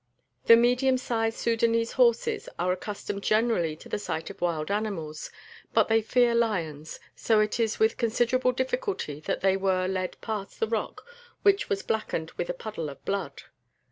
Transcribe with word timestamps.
The 0.45 0.55
medium 0.55 0.97
sized 0.97 1.37
Sudânese 1.37 1.91
horses 1.91 2.49
are 2.57 2.71
accustomed 2.71 3.21
generally 3.21 3.75
to 3.75 3.87
the 3.87 3.99
sight 3.99 4.31
of 4.31 4.41
wild 4.41 4.71
animals, 4.71 5.29
but 5.75 5.89
they 5.89 6.01
fear 6.01 6.33
lions, 6.33 6.99
so 7.15 7.39
it 7.39 7.59
was 7.59 7.77
with 7.77 7.97
considerable 7.97 8.51
difficulty 8.51 9.19
that 9.19 9.41
they 9.41 9.55
were 9.55 9.87
led 9.87 10.19
past 10.19 10.59
the 10.59 10.67
rock 10.67 11.05
which 11.43 11.69
was 11.69 11.83
blackened 11.83 12.31
with 12.31 12.49
a 12.49 12.53
puddle 12.55 12.89
of 12.89 13.05
blood. 13.05 13.43